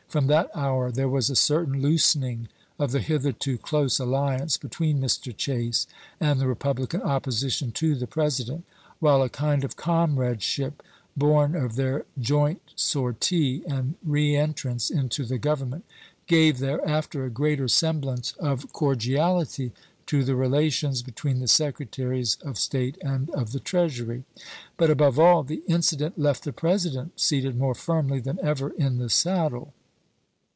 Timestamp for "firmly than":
27.75-28.39